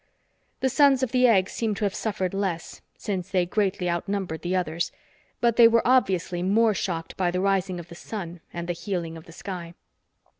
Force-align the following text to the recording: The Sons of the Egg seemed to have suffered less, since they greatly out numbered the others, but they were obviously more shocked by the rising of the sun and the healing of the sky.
The 0.61 0.69
Sons 0.69 1.03
of 1.03 1.11
the 1.11 1.27
Egg 1.27 1.47
seemed 1.47 1.77
to 1.77 1.85
have 1.85 1.93
suffered 1.93 2.33
less, 2.33 2.81
since 2.97 3.29
they 3.29 3.45
greatly 3.45 3.87
out 3.87 4.07
numbered 4.09 4.41
the 4.41 4.55
others, 4.55 4.91
but 5.41 5.57
they 5.57 5.67
were 5.67 5.85
obviously 5.87 6.41
more 6.41 6.73
shocked 6.73 7.15
by 7.15 7.29
the 7.29 7.39
rising 7.39 7.79
of 7.79 7.87
the 7.87 7.93
sun 7.93 8.41
and 8.51 8.67
the 8.67 8.73
healing 8.73 9.15
of 9.15 9.25
the 9.27 9.31
sky. 9.31 9.75